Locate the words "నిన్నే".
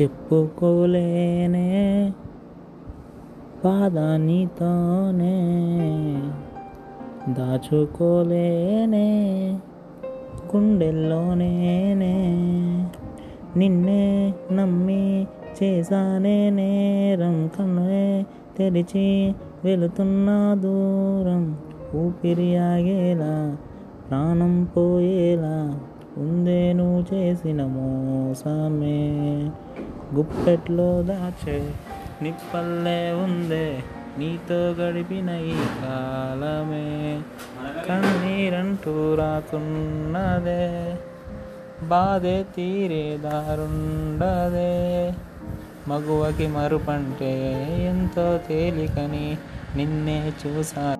13.56-14.34, 49.76-50.32